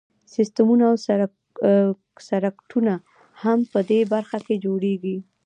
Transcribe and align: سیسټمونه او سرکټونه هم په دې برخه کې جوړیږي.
سیسټمونه 0.33 0.83
او 0.91 0.95
سرکټونه 2.27 2.93
هم 3.43 3.59
په 3.71 3.79
دې 3.89 3.99
برخه 4.13 4.37
کې 4.45 4.55
جوړیږي. 4.65 5.17